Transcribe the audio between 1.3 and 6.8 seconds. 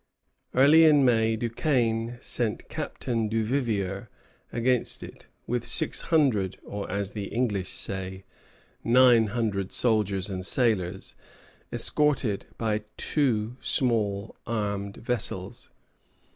Duquesnel sent Captain Duvivier against it, with six hundred,